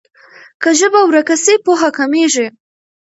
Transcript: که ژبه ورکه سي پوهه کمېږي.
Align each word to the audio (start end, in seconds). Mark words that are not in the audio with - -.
که 0.61 0.69
ژبه 0.79 1.01
ورکه 1.05 1.35
سي 1.43 1.55
پوهه 1.65 1.89
کمېږي. 1.97 2.47